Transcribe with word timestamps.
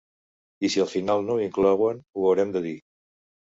I 0.69 0.71
si 0.75 0.81
al 0.83 0.89
final 0.93 1.21
no 1.27 1.35
ho 1.37 1.45
inclouen, 1.49 2.01
ho 2.17 2.25
haurem 2.31 2.57
de 2.59 2.65
dir. 2.67 2.75